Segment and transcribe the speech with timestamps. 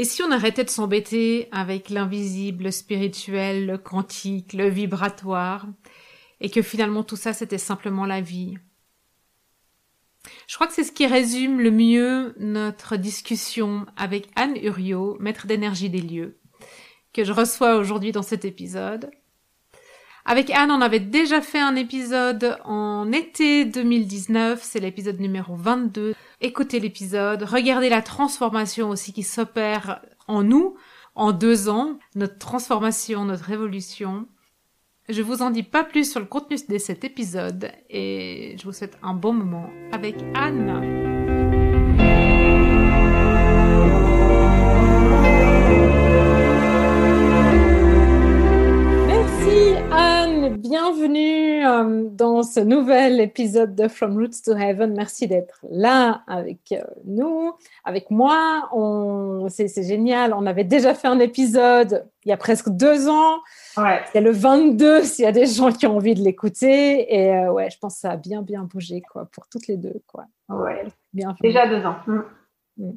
[0.00, 5.66] Et si on arrêtait de s'embêter avec l'invisible, le spirituel, le quantique, le vibratoire,
[6.40, 8.56] et que finalement tout ça c'était simplement la vie?
[10.48, 15.46] Je crois que c'est ce qui résume le mieux notre discussion avec Anne Uriot, maître
[15.46, 16.40] d'énergie des lieux,
[17.12, 19.10] que je reçois aujourd'hui dans cet épisode.
[20.30, 26.14] Avec Anne, on avait déjà fait un épisode en été 2019, c'est l'épisode numéro 22.
[26.40, 30.76] Écoutez l'épisode, regardez la transformation aussi qui s'opère en nous
[31.16, 34.28] en deux ans, notre transformation, notre révolution.
[35.08, 38.72] Je vous en dis pas plus sur le contenu de cet épisode et je vous
[38.72, 41.49] souhaite un bon moment avec Anne.
[50.82, 54.94] Bienvenue euh, dans ce nouvel épisode de From Roots to Heaven.
[54.94, 57.52] Merci d'être là avec euh, nous,
[57.84, 58.70] avec moi.
[59.48, 60.32] C'est génial.
[60.32, 63.40] On avait déjà fait un épisode il y a presque deux ans.
[63.76, 64.00] Ouais.
[64.12, 67.14] C'est le 22 s'il y a des gens qui ont envie de l'écouter.
[67.14, 69.76] Et euh, ouais, je pense que ça a bien, bien bougé quoi, pour toutes les
[69.76, 70.00] deux.
[70.06, 70.24] Quoi.
[70.48, 70.84] Ouais.
[71.12, 71.96] Bien déjà deux ans.
[72.06, 72.20] Mm.
[72.78, 72.92] Mm.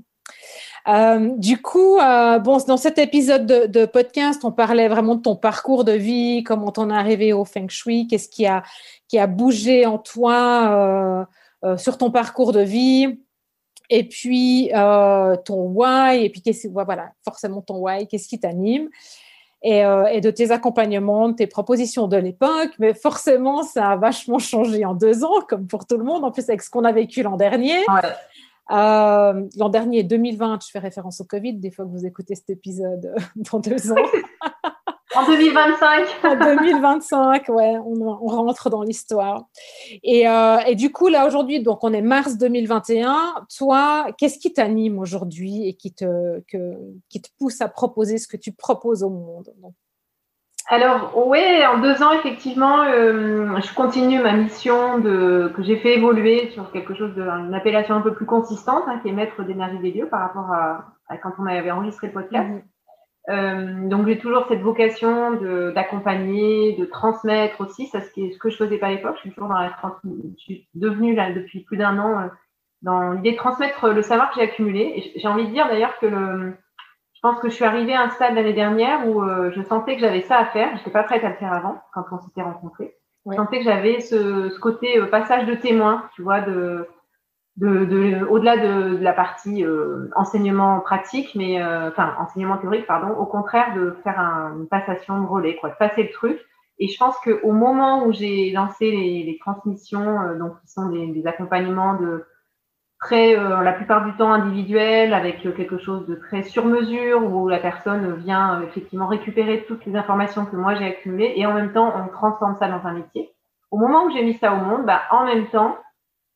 [0.87, 5.35] Euh, du coup, euh, bon, dans cet épisode de, podcast, on parlait vraiment de ton
[5.35, 8.63] parcours de vie, comment t'en es arrivé au Feng Shui, qu'est-ce qui a,
[9.07, 11.25] qui a bougé en toi
[11.63, 13.17] euh, sur ton parcours de vie,
[13.89, 14.71] et puis
[15.45, 18.89] ton why, et puis voilà, forcément ton why, qu'est-ce qui t'anime.
[19.65, 22.71] Et, et, de tes accompagnements, de tes propositions de l'époque.
[22.79, 26.31] Mais forcément, ça a vachement changé en deux ans, comme pour tout le monde, en
[26.31, 27.77] plus avec ce qu'on a vécu l'an dernier.
[27.87, 28.01] Ouais.
[28.71, 32.49] Euh, l'an dernier, 2020, je fais référence au Covid, des fois que vous écoutez cet
[32.49, 33.95] épisode dans deux ans.
[35.15, 36.07] en 2025.
[36.23, 39.45] en 2025, ouais, on, rentre dans l'histoire.
[40.03, 43.45] Et, euh, et, du coup, là, aujourd'hui, donc on est mars 2021.
[43.57, 46.75] Toi, qu'est-ce qui t'anime aujourd'hui et qui te, que,
[47.09, 49.53] qui te pousse à proposer ce que tu proposes au monde?
[50.67, 55.95] Alors, oui, en deux ans, effectivement, euh, je continue ma mission de, que j'ai fait
[55.97, 59.79] évoluer sur quelque chose d'une appellation un peu plus consistante, hein, qui est maître d'énergie
[59.79, 62.49] des lieux par rapport à, quand on avait enregistré le podcast.
[62.49, 62.61] Mhm.
[63.29, 65.33] Euh, donc, j'ai toujours cette vocation
[65.73, 67.87] d'accompagner, de, transmettre aussi.
[67.87, 69.15] Ça, ce, ce que je faisais pas à l'époque.
[69.17, 72.27] Je suis toujours dans la je suis devenue là depuis plus d'un an euh,
[72.81, 74.93] dans l'idée de transmettre le savoir que j'ai accumulé.
[74.95, 76.53] Et j'ai envie de dire d'ailleurs que le,
[77.23, 80.01] pense que je suis arrivée à un stade l'année dernière où euh, je sentais que
[80.01, 80.69] j'avais ça à faire.
[80.73, 82.95] Je n'étais pas prête à le faire avant, quand on s'était rencontrés.
[83.25, 86.85] Je sentais que j'avais ce, ce, côté euh, passage de témoin, tu vois, de,
[87.55, 93.15] de, de au-delà de, de, la partie euh, enseignement pratique, mais enfin enseignement théorique, pardon.
[93.15, 96.37] Au contraire, de faire un, une passation de relais, quoi, de passer le truc.
[96.79, 101.07] Et je pense qu'au moment où j'ai lancé les, les transmissions, donc qui sont des,
[101.07, 102.25] des accompagnements de
[103.03, 107.21] très, euh, la plupart du temps individuel, avec euh, quelque chose de très sur mesure,
[107.23, 111.45] où la personne vient euh, effectivement récupérer toutes les informations que moi j'ai accumulées, et
[111.45, 113.31] en même temps, on transforme ça dans un métier.
[113.71, 115.77] Au moment où j'ai mis ça au monde, bah, en même temps,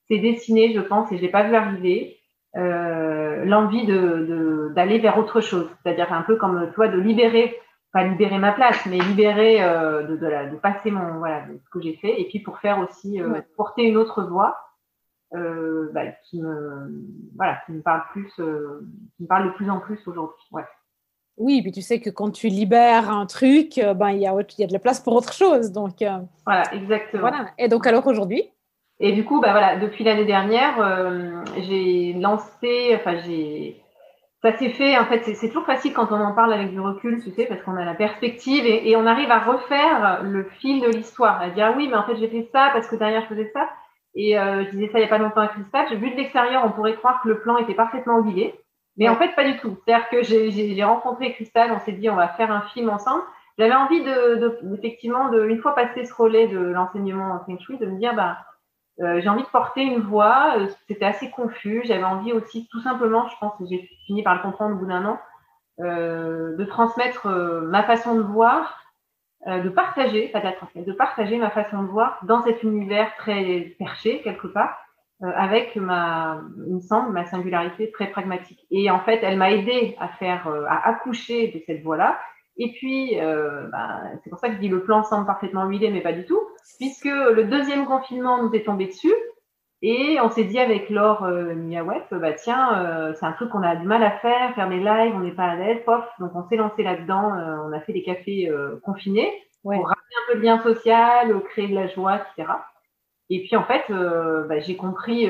[0.08, 2.18] c'est dessiné, je pense, et je l'ai pas vu arriver,
[2.58, 5.70] euh, l'envie de, d'aller vers autre chose.
[5.84, 7.58] C'est-à-dire un peu comme toi, de libérer,
[7.94, 11.70] pas libérer ma place, mais libérer, euh, de, de, la, de passer mon, voilà, ce
[11.70, 14.58] que j'ai fait, et puis pour faire aussi, euh, porter une autre voix
[15.36, 17.06] euh, bah, qui me
[17.36, 20.64] voilà qui me parle plus euh, qui me parle de plus en plus aujourd'hui ouais.
[21.36, 24.34] oui puis tu sais que quand tu libères un truc euh, ben il y a
[24.34, 26.02] il y a de la place pour autre chose donc
[26.46, 28.42] voilà exactement voilà et donc alors aujourd'hui
[29.02, 30.76] et du coup bah voilà depuis l'année dernière
[31.58, 33.84] j'ai lancé enfin j'ai
[34.44, 37.22] ça s'est fait, en fait, c'est toujours facile quand on en parle avec du recul,
[37.24, 40.80] tu sais, parce qu'on a la perspective et, et, on arrive à refaire le fil
[40.80, 43.28] de l'histoire, à dire oui, mais en fait, j'ai fait ça parce que derrière, je
[43.30, 43.68] faisais ça.
[44.20, 45.92] Et euh, je disais ça il n'y a pas longtemps à Christophe.
[45.94, 48.60] Vu de l'extérieur, on pourrait croire que le plan était parfaitement oublié.
[48.98, 49.78] Mais en fait, pas du tout.
[49.86, 53.24] C'est-à-dire que j'ai rencontré Christelle, on s'est dit on va faire un film ensemble.
[53.60, 57.60] J'avais envie de, de, effectivement, de, une fois passé ce relais de l'enseignement en Feng
[57.60, 58.38] Shui, de me dire, bah,
[59.02, 60.56] euh, j'ai envie de porter une voix.
[60.58, 61.84] Euh, c'était assez confus.
[61.86, 64.88] J'avais envie aussi, tout simplement, je pense que j'ai fini par le comprendre au bout
[64.88, 65.20] d'un an,
[65.80, 68.82] euh, de transmettre ma façon de voir
[69.48, 70.42] euh, de partager, pas
[70.76, 74.78] de partager ma façon de voir dans cet univers très perché quelque part,
[75.24, 78.66] euh, avec ma, il me semble, ma singularité très pragmatique.
[78.72, 82.20] Et en fait, elle m'a aidé à faire, euh, à accoucher de cette voie-là.
[82.58, 83.16] Et puis,
[83.72, 86.26] bah, c'est pour ça que je dis le plan semble parfaitement huilé, mais pas du
[86.26, 86.42] tout,
[86.80, 89.14] puisque le deuxième confinement nous est tombé dessus.
[89.84, 91.54] Et on s'est dit avec Laure euh,
[92.12, 95.14] bah tiens, euh, c'est un truc qu'on a du mal à faire, faire des lives,
[95.16, 96.04] on n'est pas à l'aise, pof.
[96.20, 99.32] Donc on s'est lancé là-dedans, euh, on a fait des cafés euh, confinés
[99.62, 102.54] pour ramener un peu de lien social, créer de la joie, etc.
[103.30, 105.30] Et puis en fait, bah, j'ai compris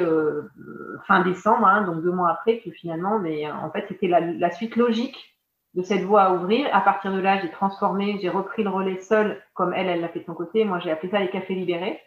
[1.07, 4.51] fin décembre, hein, donc deux mois après, que finalement, mais en fait, c'était la, la,
[4.51, 5.35] suite logique
[5.73, 6.67] de cette voie à ouvrir.
[6.73, 10.09] À partir de là, j'ai transformé, j'ai repris le relais seul, comme elle, elle l'a
[10.09, 10.63] fait de son côté.
[10.63, 11.99] Moi, j'ai appelé ça les cafés libérés.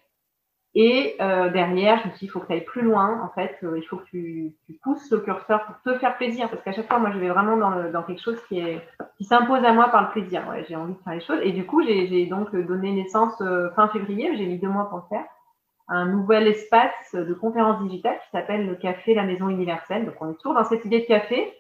[0.75, 3.21] Et euh, derrière, je me suis dit, il faut que tu ailles plus loin.
[3.25, 6.49] En fait, euh, il faut que tu, tu, pousses le curseur pour te faire plaisir.
[6.49, 8.81] Parce qu'à chaque fois, moi, je vais vraiment dans, le, dans quelque chose qui, est,
[9.17, 10.47] qui s'impose à moi par le plaisir.
[10.49, 11.41] Ouais, j'ai envie de faire les choses.
[11.43, 14.37] Et du coup, j'ai donc donné naissance euh, fin février.
[14.37, 15.25] J'ai mis deux mois pour le faire.
[15.89, 20.07] Un nouvel espace de conférence digitale qui s'appelle le Café La Maison Universelle.
[20.07, 21.53] Donc, on est toujours dans cette idée de café.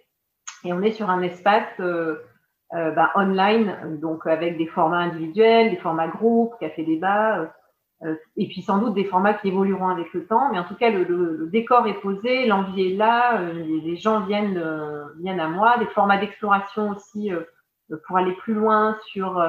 [0.64, 2.16] Et on est sur un espace euh,
[2.74, 7.46] euh, bah, online, donc avec des formats individuels, des formats groupes, café débat euh,
[8.36, 10.90] et puis sans doute des formats qui évolueront avec le temps, mais en tout cas
[10.90, 15.48] le, le, décor est posé, l'envie est là, euh, les, gens viennent euh, viennent à
[15.48, 17.30] moi, des formats d'exploration aussi
[18.06, 19.42] pour aller plus loin sur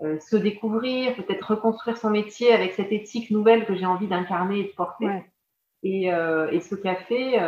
[0.00, 4.64] se découvrir, peut-être reconstruire son métier avec cette éthique nouvelle que j'ai envie d'incarner et
[4.64, 5.10] de porter.
[5.82, 7.38] Et, et, ce café,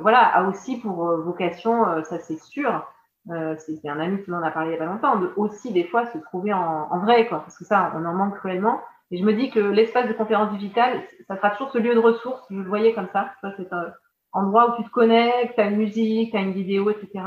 [0.00, 2.82] voilà, a aussi pour vocation, ça c'est sûr,
[3.26, 5.84] c'est un ami qui m'en a parlé il y a pas longtemps, de aussi des
[5.84, 8.80] fois se trouver en, en vrai, quoi, parce que ça, on en manque cruellement
[9.12, 12.00] et je me dis que l'espace de conférence digitale, ça sera toujours ce lieu de
[12.00, 13.30] ressources, je le voyais comme ça.
[13.58, 13.92] C'est un
[14.32, 17.22] endroit où tu te connectes, tu as une musique, tu as une vidéo, etc.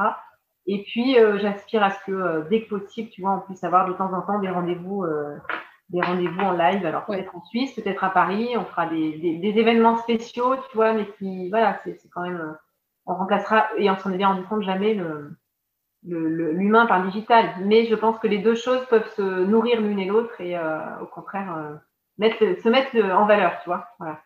[0.65, 3.63] Et puis, euh, j'aspire à ce que euh, dès que possible, tu vois, on puisse
[3.63, 5.37] avoir de temps en temps des rendez-vous, euh,
[5.89, 6.83] des rendez-vous en live.
[6.87, 10.75] Alors peut-être en Suisse, peut-être à Paris, on fera des, des, des, événements spéciaux, tu
[10.75, 12.57] vois, mais qui, voilà, c'est quand même,
[13.05, 15.37] on remplacera et on s'en est bien rendu compte jamais le,
[16.07, 17.46] l'humain par digital.
[17.63, 20.80] Mais je pense que les deux choses peuvent se nourrir l'une et l'autre et euh,
[21.02, 21.75] au contraire euh,
[22.18, 23.88] mettre, se mettre en valeur, tu vois.
[24.00, 24.19] Voilà.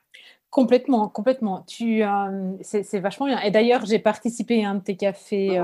[0.49, 1.63] Complètement, complètement.
[1.67, 3.39] Tu, euh, c'est, vachement bien.
[3.41, 5.61] Et d'ailleurs, j'ai participé à un de tes cafés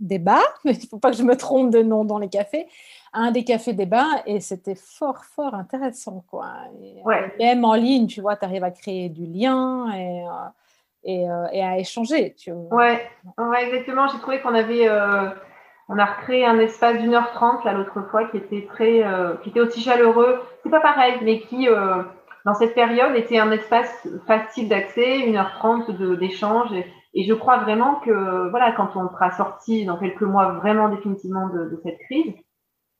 [0.00, 2.66] débat, mais il ne faut pas que je me trompe de nom dans les cafés,
[3.12, 6.24] un des cafés débat et c'était fort, fort intéressant.
[6.28, 6.52] Quoi.
[7.04, 7.34] ouais.
[7.38, 10.24] Même en ligne, tu vois, tu arrives à créer du lien et
[11.08, 12.34] euh, et, à échanger.
[12.34, 12.52] Tu.
[12.52, 13.00] Ouais,
[13.38, 14.08] ouais exactement.
[14.08, 15.30] J'ai trouvé qu'on avait, euh,
[15.88, 19.34] on a recréé un espace d'une heure trente là l'autre fois qui était très, euh,
[19.42, 20.40] qui était aussi chaleureux.
[20.62, 21.68] C'est pas pareil, mais qui
[22.44, 26.72] dans cette période était un espace facile d'accès, une heure trente d'échange.
[26.72, 31.48] Et, je crois vraiment que voilà, quand on sera sorti dans quelques mois vraiment définitivement
[31.48, 32.32] de cette crise,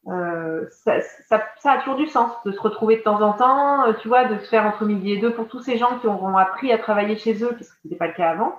[0.08, 3.86] euh, ça, ça, ça, a toujours du sens de se retrouver de temps en temps,
[3.86, 6.06] euh, tu vois, de se faire entre midi et deux pour tous ces gens qui
[6.06, 8.54] auront appris à travailler chez eux, puisque ce n'était pas le cas avant,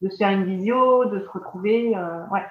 [0.00, 1.94] de se faire une visio, de se retrouver.
[1.96, 2.44] Euh, ouais.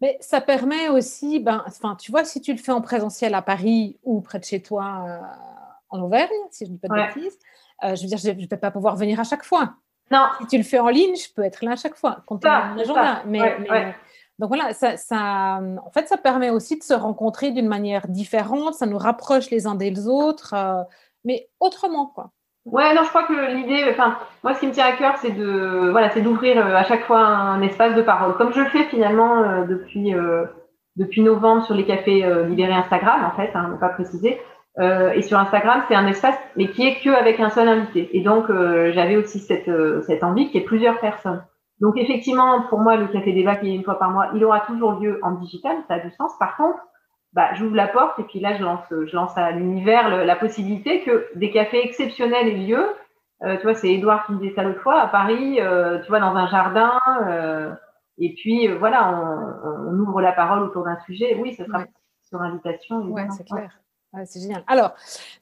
[0.00, 1.64] Mais ça permet aussi, ben,
[1.98, 5.04] tu vois, si tu le fais en présentiel à Paris ou près de chez toi
[5.06, 5.18] euh,
[5.88, 7.38] en Auvergne, si je ne dis pas de bêtises,
[7.82, 9.74] je veux dire, je ne vais pas pouvoir venir à chaque fois.
[10.10, 10.26] Non.
[10.40, 12.78] Si tu le fais en ligne, je peux être là à chaque fois, compte mon
[12.78, 13.22] agenda.
[13.26, 13.94] Mais, mais
[14.38, 18.86] donc voilà, ça, en fait, ça permet aussi de se rencontrer d'une manière différente, ça
[18.86, 20.82] nous rapproche les uns des autres, euh,
[21.24, 22.30] mais autrement, quoi.
[22.64, 25.32] Ouais, non, je crois que l'idée, enfin, moi, ce qui me tient à cœur, c'est
[25.32, 28.68] de, voilà, c'est d'ouvrir euh, à chaque fois un espace de parole, comme je le
[28.68, 30.12] fais finalement euh, depuis
[30.96, 34.40] depuis novembre sur les cafés libérés Instagram, en fait, hein, ne pas préciser.
[34.80, 38.10] et sur Instagram, c'est un espace, mais qui est que avec un seul invité.
[38.16, 39.70] Et donc, j'avais aussi cette
[40.02, 41.44] cette envie qu'il y ait plusieurs personnes.
[41.80, 44.60] Donc effectivement, pour moi, le café débat qui est une fois par mois, il aura
[44.60, 46.32] toujours lieu en digital, ça a du sens.
[46.38, 46.78] Par contre,
[47.34, 51.02] bah, j'ouvre la porte et puis là, je lance, je lance à l'univers la possibilité
[51.02, 52.84] que des cafés exceptionnels aient lieu.
[53.44, 56.08] Euh, tu vois, c'est Edouard qui me disait ça l'autre fois, à Paris, euh, tu
[56.08, 56.98] vois, dans un jardin.
[57.28, 57.72] Euh,
[58.18, 59.12] et puis, voilà,
[59.64, 61.36] on, on, ouvre la parole autour d'un sujet.
[61.40, 61.84] Oui, ce sera
[62.28, 62.96] sur invitation.
[62.96, 63.70] Oui, c'est clair.
[64.12, 64.64] Ouais, c'est génial.
[64.66, 64.94] Alors,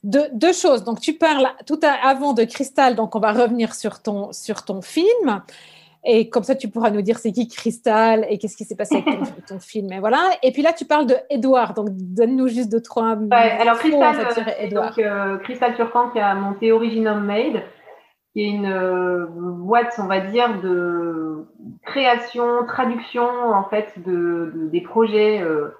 [0.02, 0.84] deux, deux, choses.
[0.84, 4.64] Donc, tu parles tout à, avant de Cristal, donc on va revenir sur ton, sur
[4.64, 5.40] ton film.
[6.08, 9.02] Et comme ça, tu pourras nous dire c'est qui Cristal et qu'est-ce qui s'est passé
[9.04, 9.92] avec ton, film.
[9.92, 10.30] Et voilà.
[10.42, 11.74] Et puis là, tu parles de Edouard.
[11.74, 14.16] Donc, donne-nous juste deux, trois ouais, alors, Cristal,
[14.70, 17.60] donc, euh, Cristal Turcan qui a monté Originum Made,
[18.32, 21.44] qui est une euh, boîte, on va dire, de
[21.84, 25.74] création, traduction, en fait, de, de des projets, euh,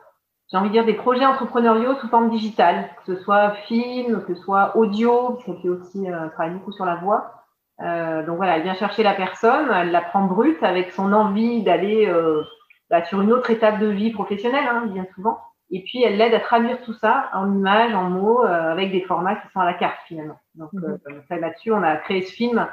[0.51, 4.35] j'ai envie de dire des projets entrepreneuriaux sous forme digitale, que ce soit film, que
[4.35, 7.46] ce soit audio, parce qu'elle fait aussi, euh, travaille beaucoup sur la voix.
[7.83, 11.63] Euh, donc voilà, elle vient chercher la personne, elle la prend brute avec son envie
[11.63, 12.43] d'aller euh,
[12.91, 15.39] bah, sur une autre étape de vie professionnelle, hein, bien souvent.
[15.71, 19.03] Et puis elle l'aide à traduire tout ça en images, en mots, euh, avec des
[19.03, 20.39] formats qui sont à la carte finalement.
[20.55, 20.97] Donc euh,
[21.29, 22.67] là-dessus, on a créé ce film,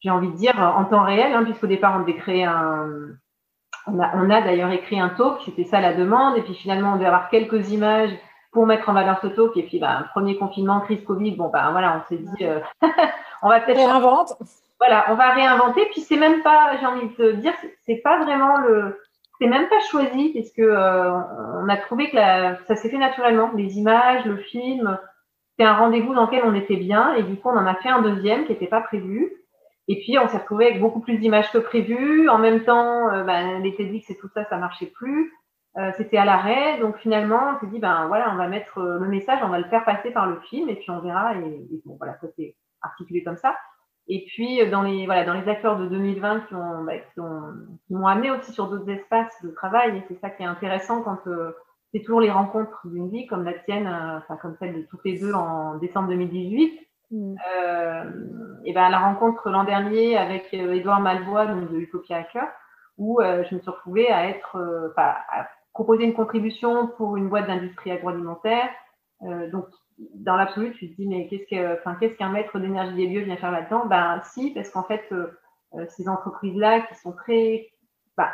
[0.00, 2.88] j'ai envie de dire, en temps réel, hein, puisqu'au départ on devait créer un,
[3.86, 6.92] on a, on a d'ailleurs écrit un talk, c'était ça la demande, et puis finalement
[6.92, 8.10] on devait avoir quelques images
[8.54, 9.54] pour mettre en valeur ce talk.
[9.56, 12.60] Et puis, bah, premier confinement, crise Covid, bon, bah, voilà, on s'est dit, euh,
[13.42, 13.76] on va peut-être.
[13.76, 14.32] Réinvente.
[14.78, 15.86] Voilà, on va réinventer.
[15.92, 17.52] Puis, c'est même pas, j'ai envie de te dire,
[17.84, 19.00] c'est pas vraiment le.
[19.40, 21.10] C'est même pas choisi, parce que euh,
[21.60, 23.50] on a trouvé que la, ça s'est fait naturellement.
[23.56, 24.96] Les images, le film,
[25.50, 27.88] c'était un rendez-vous dans lequel on était bien et du coup on en a fait
[27.88, 29.32] un deuxième qui n'était pas prévu.
[29.88, 32.28] Et puis on s'est retrouvé avec beaucoup plus d'images que prévu.
[32.28, 35.32] En même temps, euh, ben, les TEDx et tout ça, ça marchait plus.
[35.76, 38.98] Euh, c'était à l'arrêt, donc finalement on s'est dit ben voilà, on va mettre euh,
[38.98, 41.36] le message, on va le faire passer par le film et puis on verra.
[41.36, 43.56] Et, bon voilà, ça s'est articulé comme ça.
[44.06, 47.42] Et puis dans les voilà dans les acteurs de 2020 qui ont, bah, qui ont
[47.86, 51.02] qui m'ont amené aussi sur d'autres espaces de travail et c'est ça qui est intéressant
[51.02, 51.18] quand
[51.94, 55.04] c'est toujours les rencontres d'une vie comme la tienne, euh, enfin comme celle de toutes
[55.04, 56.80] les deux en décembre 2018.
[57.12, 57.36] Mm.
[57.56, 58.04] Euh,
[58.64, 62.48] et ben la rencontre l'an dernier avec Edouard euh, Malvois donc de Utopia Hacker,
[62.98, 64.56] où euh, je me suis retrouvée à être,
[64.96, 68.70] à proposer une contribution pour une boîte d'industrie agroalimentaire.
[69.20, 69.66] donc
[70.14, 73.22] dans l'absolu, tu te dis mais qu'est-ce que, enfin qu'est-ce qu'un maître d'énergie des lieux
[73.22, 73.86] vient faire là-dedans?
[73.86, 75.12] Ben si, parce qu'en fait
[75.88, 77.70] ces entreprises-là qui sont très,
[78.16, 78.30] bah,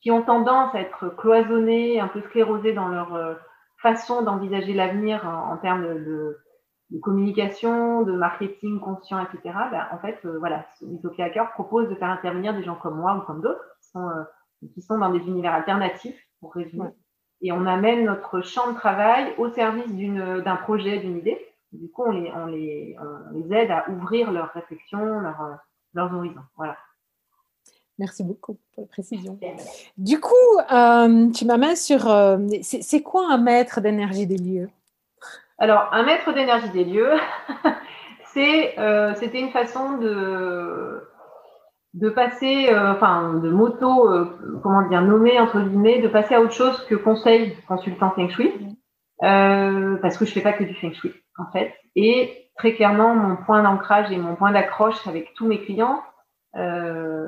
[0.00, 3.34] qui, ont tendance à être cloisonnées, un peu sclérosées dans leur euh,
[3.78, 6.38] façon d'envisager l'avenir en, termes de,
[6.90, 9.54] de, communication, de marketing conscient, etc.
[9.70, 13.16] Ben, en fait, euh, voilà, Utopia Hacker propose de faire intervenir des gens comme moi
[13.16, 14.24] ou comme d'autres qui euh,
[14.74, 16.90] qui sont dans des univers alternatifs, pour résumer.
[17.42, 21.38] Et on amène notre champ de travail au service d'un projet, d'une idée.
[21.72, 25.58] Du coup, on les, on, les, on les aide à ouvrir leurs réflexions, leur,
[25.94, 26.42] leurs horizons.
[26.56, 26.76] Voilà.
[28.00, 29.38] Merci beaucoup pour la précision.
[29.98, 30.32] Du coup,
[30.72, 32.08] euh, tu m'amènes sur.
[32.10, 34.70] Euh, c'est quoi un maître d'énergie des lieux?
[35.58, 37.12] Alors, un maître d'énergie des lieux,
[38.38, 41.02] euh, c'était une façon de,
[41.94, 44.08] de passer, enfin, de moto,
[44.62, 48.52] comment dire, nommer entre guillemets, de passer à autre chose que conseil consultant Feng Shui.
[49.20, 51.74] parce que je fais pas que du Feng Shui, en fait.
[51.96, 56.02] Et très clairement, mon point d'ancrage et mon point d'accroche avec tous mes clients,
[56.56, 57.26] euh,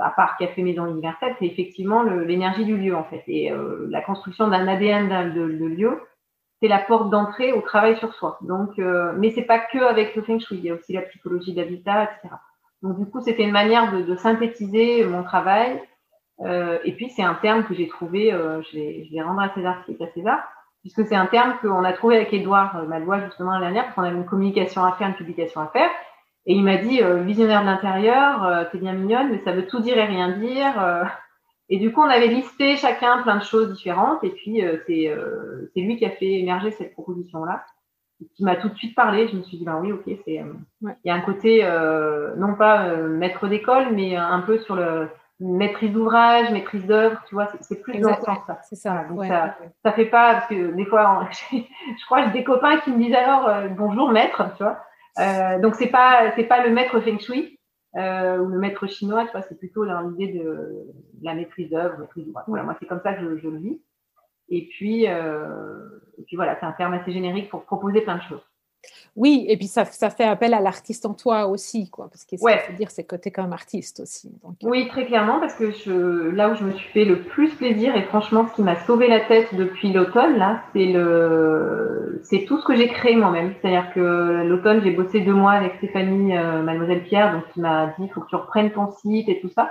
[0.00, 3.22] à part Café Maison Universelle, c'est effectivement l'énergie du lieu en fait.
[3.28, 6.00] Et euh, la construction d'un ADN de, de, lieu,
[6.60, 8.38] c'est la porte d'entrée au travail sur soi.
[8.42, 11.02] Donc, euh, mais c'est pas que avec le Feng Shui, il y a aussi la
[11.02, 12.34] psychologie d'habitat, etc.
[12.82, 15.80] Donc du coup, c'était une manière de, synthétiser mon travail.
[16.40, 19.54] Euh, et puis c'est un terme que j'ai trouvé, euh, je, vais, je rendre à
[19.54, 20.40] César ce à César,
[20.80, 24.02] puisque c'est un terme qu'on a trouvé avec Edouard Malois justement l'année dernière, parce qu'on
[24.02, 25.90] avait une communication à faire, une publication à faire.
[26.46, 29.66] Et il m'a dit, euh, visionnaire de l'intérieur, euh, t'es bien mignonne, mais ça veut
[29.66, 30.82] tout dire et rien dire.
[30.82, 31.04] Euh.
[31.68, 34.22] Et du coup, on avait listé chacun plein de choses différentes.
[34.24, 37.64] Et puis, c'est lui qui a fait émerger cette proposition-là,
[38.34, 39.28] qui m'a tout de suite parlé.
[39.28, 40.42] Je me suis dit, ben oui, ok, c'est
[40.82, 41.62] il y a un côté,
[42.36, 45.08] non pas maître d'école, mais un peu sur le
[45.40, 48.60] maîtrise d'ouvrage, maîtrise d'œuvre, tu vois, c'est plus dans ce sens-là.
[48.62, 49.04] C'est ça.
[49.08, 52.90] Donc ça, ça fait pas, parce que des fois, je crois j'ai des copains qui
[52.90, 54.78] me disent alors, bonjour maître, tu vois.
[55.18, 57.58] Euh, donc c'est pas c'est pas le maître feng shui
[57.96, 60.86] euh, ou le maître chinois, tu vois, c'est plutôt l'idée de
[61.22, 62.44] la maîtrise d'œuvre, maîtrise d'ouvrage.
[62.46, 63.80] Voilà, moi c'est comme ça que je, je le vis.
[64.48, 65.88] Et puis, euh,
[66.18, 68.42] et puis voilà, c'est un terme assez générique pour proposer plein de choses.
[69.14, 72.36] Oui, et puis ça, ça fait appel à l'artiste en toi aussi, quoi, parce que
[72.42, 72.58] ouais.
[72.66, 74.30] faut dire, c'est que tu es comme artiste aussi.
[74.42, 74.68] Donc, euh.
[74.68, 77.94] Oui, très clairement, parce que je, là où je me suis fait le plus plaisir,
[77.94, 82.58] et franchement, ce qui m'a sauvé la tête depuis l'automne, là, c'est le, c'est tout
[82.58, 83.54] ce que j'ai créé moi-même.
[83.60, 87.88] C'est-à-dire que l'automne, j'ai bossé deux mois avec Stéphanie, euh, Mademoiselle Pierre, donc qui m'a
[87.98, 89.70] dit, il faut que tu reprennes ton site et tout ça.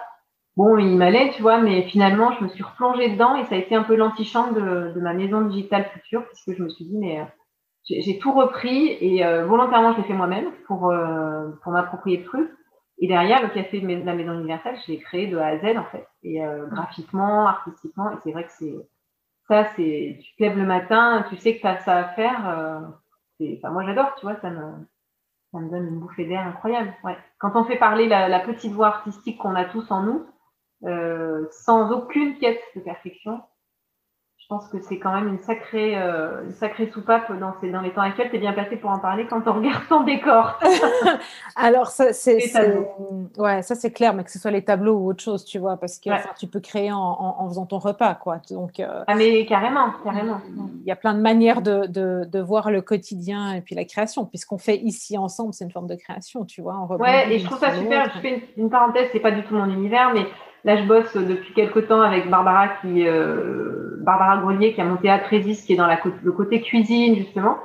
[0.57, 3.57] Bon, il m'allait, tu vois, mais finalement, je me suis replongée dedans et ça a
[3.57, 7.21] été un peu l'antichambre de, ma maison digitale future, puisque je me suis dit, mais
[7.21, 7.23] euh,
[7.89, 12.25] j'ai tout repris et euh, volontairement je l'ai fait moi-même pour euh, pour m'approprier le
[12.25, 12.51] truc.
[12.99, 15.77] Et derrière, le café de la Maison Universelle, je l'ai créé de A à Z
[15.77, 16.39] en fait, et
[16.69, 18.11] graphiquement, artistiquement.
[18.11, 18.75] Et c'est vrai que c'est
[19.47, 22.91] ça, c'est tu te lèves le matin, tu sais que tu as ça à faire.
[23.41, 24.61] enfin, moi j'adore, tu vois, ça me
[25.51, 26.93] ça me donne une bouffée d'air incroyable.
[27.03, 27.17] Ouais.
[27.39, 30.27] Quand on fait parler la petite voix artistique qu'on a tous en nous,
[30.83, 33.41] sans aucune quête de perfection,
[34.51, 37.79] je pense que c'est quand même une sacrée, euh, une sacrée soupape dans, ces, dans
[37.79, 38.29] les temps actuels.
[38.29, 40.59] Tu es bien passé pour en parler quand on regarde ton décor.
[41.55, 42.37] Alors, ça, c'est,
[43.37, 45.77] ouais, ça, c'est clair, mais que ce soit les tableaux ou autre chose, tu vois,
[45.77, 48.41] parce que tu peux créer en, en, faisant ton repas, quoi.
[48.49, 50.41] Donc, euh, ah, mais carrément, carrément.
[50.81, 53.85] Il y a plein de manières de, de, de voir le quotidien et puis la
[53.85, 56.77] création, puisqu'on fait ici ensemble, c'est une forme de création, tu vois.
[56.99, 58.11] ouais, et je trouve ça super.
[58.15, 60.25] Je fais une, une parenthèse, c'est pas du tout mon univers, mais
[60.63, 65.09] Là, je bosse depuis quelques temps avec Barbara, qui, euh, Barbara Grelier, qui a monté
[65.09, 67.57] Atrésis, qui est dans le côté cuisine, justement.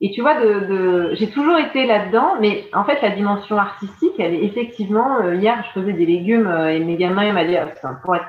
[0.00, 4.34] Et tu vois, de, j'ai toujours été là-dedans, mais en fait, la dimension artistique, elle
[4.34, 7.56] est effectivement, euh, hier, je faisais des légumes euh, et mes gamins, ils m'ont dit,
[7.56, 7.68] ah,
[8.02, 8.26] pour être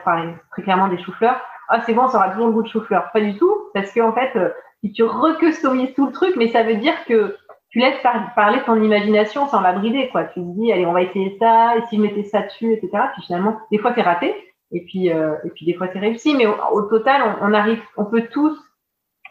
[0.52, 3.10] très clairement des choux-fleurs, ah, c'est bon, ça aura toujours le goût de chou-fleur.
[3.12, 4.38] Pas du tout, parce que en fait,
[4.84, 7.36] si tu recustomises tout le truc, mais ça veut dire que
[7.74, 8.00] tu laisses
[8.36, 10.26] parler ton imagination sans la brider, quoi.
[10.26, 12.90] Tu te dis, allez, on va essayer ça, et si je mettais ça dessus, etc.
[13.14, 14.36] Puis finalement, des fois, c'est raté,
[14.72, 18.06] et puis, euh, et puis des fois, c'est réussi, mais au, total, on, arrive, on
[18.06, 18.56] peut tous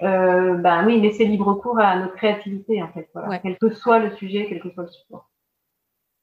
[0.03, 3.39] euh, ben oui, laisser libre cours à notre créativité, en fait, voilà.
[3.39, 5.31] quel que soit le sujet, quel que soit le support.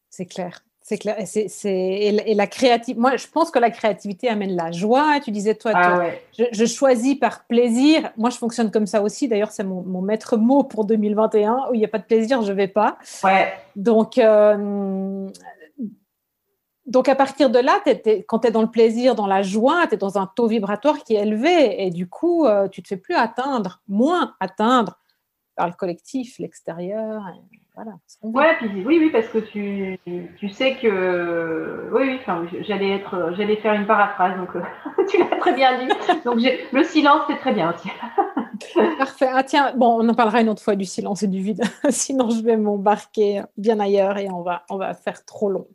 [0.10, 0.60] C'est clair.
[0.82, 1.20] C'est clair.
[1.20, 5.20] Et, c'est, et, la créativité, moi, je pense que la créativité amène la joie.
[5.24, 6.02] Tu disais, toi, ah
[6.38, 8.10] je, choisis par plaisir.
[8.18, 9.28] Moi, je fonctionne comme ça aussi.
[9.28, 11.68] D'ailleurs, c'est mon, maître mot pour 2021.
[11.70, 12.98] Où il n'y a pas de plaisir, je ne vais pas.
[13.24, 13.54] Ouais.
[13.76, 15.30] Donc, euh,
[16.88, 17.84] donc, à partir de là,
[18.28, 21.04] quand tu es dans le plaisir, dans la joie, tu es dans un taux vibratoire
[21.04, 21.86] qui est élevé.
[21.86, 24.98] Et du coup, euh, tu ne te fais plus atteindre, moins atteindre
[25.60, 27.22] par le collectif, l'extérieur.
[27.76, 27.92] Voilà,
[28.24, 30.00] ouais, puis, oui, oui, parce que tu,
[30.38, 31.90] tu sais que.
[31.92, 34.62] Oui, oui, j'allais, être, j'allais faire une paraphrase, donc euh,
[35.10, 35.90] tu l'as très bien dit.
[36.24, 36.40] Donc,
[36.72, 37.90] le silence, c'est très bien aussi.
[38.98, 39.28] Parfait.
[39.34, 41.62] Ah, tiens, bon, on en parlera une autre fois du silence et du vide.
[41.90, 45.68] Sinon, je vais m'embarquer bien ailleurs et on va, on va faire trop long.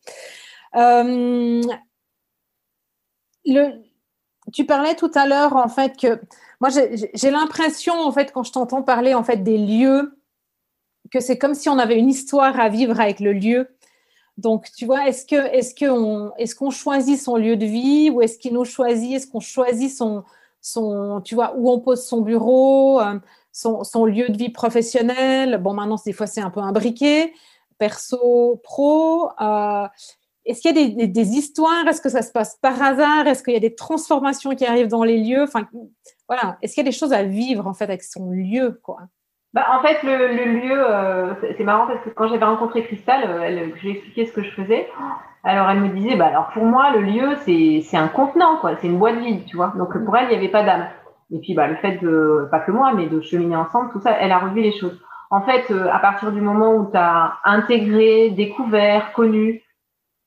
[0.77, 1.61] Euh,
[3.45, 3.83] le,
[4.51, 6.19] tu parlais tout à l'heure en fait que
[6.65, 6.71] moi
[7.13, 10.19] j'ai l'impression en fait quand je t'entends parler en fait des lieux
[11.11, 13.69] que c'est comme si on avait une histoire à vivre avec le lieu.
[14.39, 18.23] Donc tu vois, est-ce que est-ce que est-ce qu'on choisit son lieu de vie ou
[18.23, 19.13] est-ce qu'il nous choisit?
[19.13, 20.25] Est-ce qu'on choisit son
[20.63, 23.19] son tu vois où on pose son bureau, euh,
[23.53, 25.59] son, lieu de vie professionnel?
[25.59, 27.35] Bon maintenant des fois c'est un peu imbriqué
[27.77, 29.29] perso pro.
[29.39, 29.87] Euh,
[30.47, 31.87] est-ce qu'il y a des, histoires?
[31.87, 33.27] Est-ce que ça se passe par hasard?
[33.27, 35.43] Est-ce qu'il y a des transformations qui arrivent dans les lieux?
[35.43, 35.67] Enfin,
[36.29, 36.59] voilà.
[36.63, 38.99] Est-ce qu'il y a des choses à vivre en fait avec son lieu, quoi?
[39.55, 43.43] Bah, en fait, le, lieu, euh, c'est marrant parce que quand j'avais rencontré Cristal, euh,
[43.43, 44.89] elle, je lui ai expliqué ce que je faisais.
[45.45, 48.77] Alors elle me disait, bah alors pour moi, le lieu, c'est un contenant, quoi.
[48.81, 49.73] C'est une boîte vide, tu vois.
[49.77, 50.87] Donc pour elle, il n'y avait pas d'âme.
[51.31, 54.13] Et puis bah, le fait de, pas que moi, mais de cheminer ensemble, tout ça,
[54.19, 54.99] elle a revu les choses.
[55.31, 59.63] En fait, euh, à partir du moment où tu as intégré, découvert, connu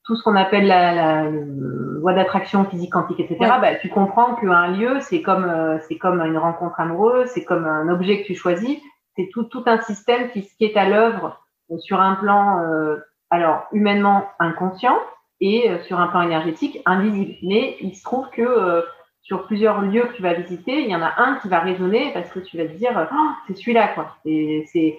[0.07, 3.37] tout ce qu'on appelle la, la, loi d'attraction physique quantique, etc.
[3.61, 7.65] Bah, tu comprends qu'un lieu, c'est comme euh, c'est comme une rencontre amoureuse, c'est comme
[7.65, 8.79] un objet que tu choisis,
[9.17, 12.95] c'est tout tout un système qui, qui est à l'œuvre euh, sur un plan euh,
[13.29, 14.97] alors humainement inconscient
[15.41, 17.35] et sur un plan énergétique invisible.
[17.43, 18.83] Mais il se trouve que
[19.21, 22.11] sur plusieurs lieux que tu vas visiter, il y en a un qui va résonner
[22.13, 24.15] parce que tu vas te dire oh, c'est celui-là quoi.
[24.23, 24.97] C'est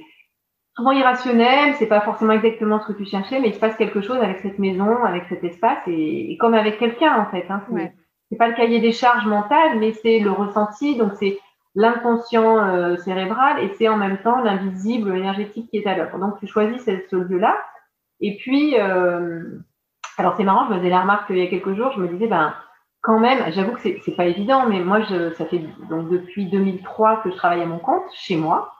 [0.79, 4.01] souvent irrationnel, c'est pas forcément exactement ce que tu cherchais, mais il se passe quelque
[4.01, 7.45] chose avec cette maison, avec cet espace, et, comme avec quelqu'un en fait.
[7.51, 7.63] Hein,
[8.31, 11.37] c'est pas le cahier des charges mentales, mais c'est le ressenti, donc c'est
[11.75, 16.17] l'inconscient euh, cérébral et c'est en même temps l'invisible énergétique qui est à l'œuvre.
[16.19, 17.57] Donc tu choisis ce, lieu-là,
[18.21, 19.43] et puis euh,
[20.17, 22.07] alors c'est marrant, je me faisais la remarque il y a quelques jours, je me
[22.07, 22.55] disais ben
[23.01, 25.61] quand même, j'avoue que c'est pas évident, mais moi je, ça fait
[25.91, 28.78] donc depuis 2003 que je travaille à mon compte chez moi.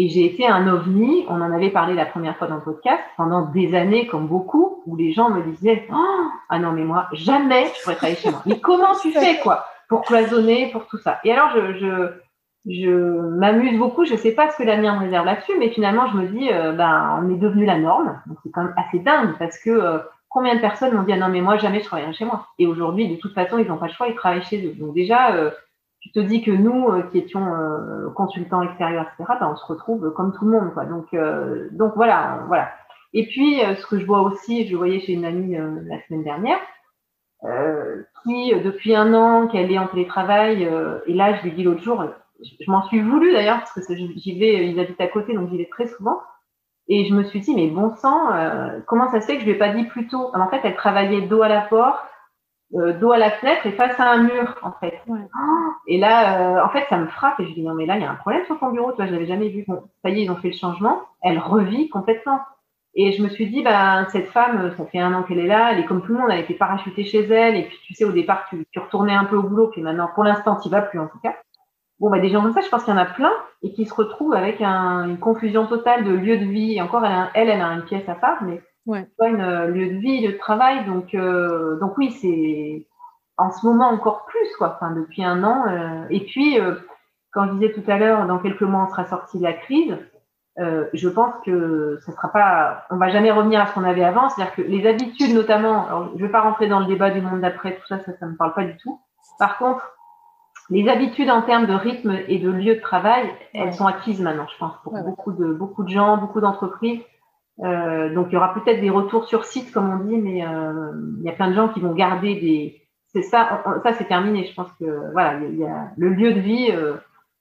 [0.00, 3.02] Et j'ai été un ovni, on en avait parlé la première fois dans le podcast,
[3.18, 7.08] pendant des années, comme beaucoup, où les gens me disaient oh, Ah non, mais moi,
[7.12, 8.40] jamais je pourrais travailler chez moi.
[8.46, 11.18] Mais comment tu fais, quoi, pour cloisonner, pour tout ça?
[11.22, 15.00] Et alors, je, je, je m'amuse beaucoup, je ne sais pas ce que l'avenir me
[15.00, 18.22] réserve là-dessus, mais finalement, je me dis euh, ben, On est devenu la norme.
[18.24, 19.98] Donc, c'est quand même assez dingue, parce que euh,
[20.30, 22.46] combien de personnes m'ont dit Ah non, mais moi, jamais je travaillerai chez moi.
[22.58, 24.72] Et aujourd'hui, de toute façon, ils n'ont pas le choix, ils travaillent chez eux.
[24.78, 25.50] Donc, déjà, euh,
[26.00, 29.66] tu te dis que nous, euh, qui étions euh, consultants extérieurs, etc., ben, on se
[29.66, 30.72] retrouve comme tout le monde.
[30.72, 30.86] Quoi.
[30.86, 32.70] Donc, euh, donc voilà, voilà.
[33.12, 36.60] Et puis, ce que je vois aussi, je voyais chez une amie la semaine dernière,
[38.22, 40.62] qui, depuis un an, qu'elle est en télétravail,
[41.06, 42.04] et là, je l'ai dit l'autre jour,
[42.40, 45.58] je, m'en suis voulu d'ailleurs, parce que j'y vais, ils habitent à côté, donc j'y
[45.58, 46.20] vais très souvent.
[46.86, 48.28] Et je me suis dit, mais bon sang,
[48.86, 50.30] comment ça se fait que je ne lui ai pas dit plus tôt?
[50.32, 52.09] En fait, elle travaillait dos à la porte,
[52.74, 55.00] euh, dos à la fenêtre et face à un mur, en fait.
[55.86, 58.02] et là, euh, en fait, ça me frappe et je dis non, mais là, il
[58.02, 59.64] y a un problème sur ton bureau, toi, je l'avais jamais vu.
[59.66, 61.02] Bon, ça y est, ils ont fait le changement.
[61.22, 62.40] Elle revit complètement.
[62.94, 65.72] Et je me suis dit, ben, cette femme, ça fait un an qu'elle est là,
[65.72, 67.94] elle est comme tout le monde, elle a été parachutée chez elle, et puis tu
[67.94, 70.68] sais, au départ, tu, tu retournais un peu au boulot, puis maintenant, pour l'instant, tu
[70.68, 71.36] vas plus en tout cas.
[72.00, 73.84] Bon, bah, des gens comme ça, je pense qu'il y en a plein, et qui
[73.84, 76.74] se retrouvent avec un, une confusion totale de lieu de vie.
[76.74, 79.08] Et encore, elle, elle, elle a une pièce à part, mais ouais.
[79.20, 80.84] une euh, lieu de vie, de travail.
[80.86, 82.86] Donc, euh, donc oui, c'est
[83.36, 84.76] en ce moment encore plus, quoi.
[84.76, 85.64] Enfin, depuis un an.
[85.68, 86.58] Euh, et puis,
[87.32, 89.96] quand je disais tout à l'heure, dans quelques mois, on sera sorti de la crise.
[90.58, 94.28] je pense que ça sera pas, on va jamais revenir à ce qu'on avait avant.
[94.28, 97.40] C'est-à-dire que les habitudes, notamment, alors, je vais pas rentrer dans le débat du monde
[97.40, 99.00] d'après, tout ça, ça, ça me parle pas du tout.
[99.38, 99.90] Par contre,
[100.68, 104.46] les habitudes en termes de rythme et de lieu de travail, elles sont acquises maintenant,
[104.52, 107.00] je pense, pour beaucoup de beaucoup de gens, beaucoup d'entreprises.
[107.62, 110.92] Euh, donc il y aura peut-être des retours sur site, comme on dit, mais euh,
[111.18, 112.76] il y a plein de gens qui vont garder des.
[113.12, 114.46] C'est ça, ça c'est terminé.
[114.46, 115.38] Je pense que voilà,
[115.96, 116.94] le lieu de vie euh,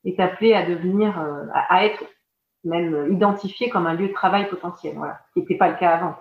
[0.03, 1.13] est appelé à devenir,
[1.53, 2.03] à, être
[2.63, 6.15] même identifié comme un lieu de travail potentiel, voilà, qui n'était pas le cas avant.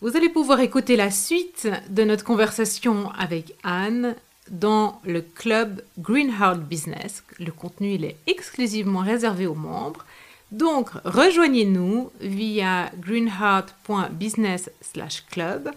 [0.00, 4.16] Vous allez pouvoir écouter la suite de notre conversation avec Anne
[4.50, 7.24] dans le club Greenheart Business.
[7.38, 10.04] Le contenu il est exclusivement réservé aux membres.
[10.50, 15.70] Donc, rejoignez-nous via greenheart.business/club.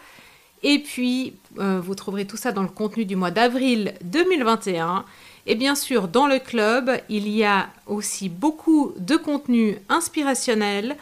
[0.63, 5.05] Et puis, euh, vous trouverez tout ça dans le contenu du mois d'avril 2021.
[5.47, 10.95] Et bien sûr, dans le club, il y a aussi beaucoup de contenu inspirationnel,